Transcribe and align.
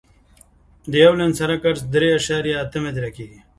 د 0.91 0.93
یو 1.03 1.13
لاین 1.19 1.31
سرک 1.39 1.61
عرض 1.69 1.81
درې 1.93 2.07
اعشاریه 2.15 2.55
اته 2.63 2.77
متره 2.83 3.09
کیږي 3.17 3.39